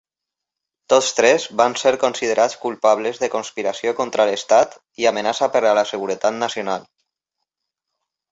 Tots 0.91 1.09
tres 1.17 1.43
van 1.59 1.75
ser 1.81 1.91
considerats 2.03 2.55
culpables 2.63 3.19
de 3.23 3.29
conspiració 3.35 3.93
contra 4.01 4.27
l'Estat 4.29 4.73
i 5.03 5.09
amenaça 5.11 5.49
per 5.57 5.63
a 5.73 5.77
la 5.81 5.83
seguretat 5.93 6.39
nacional. 6.47 6.89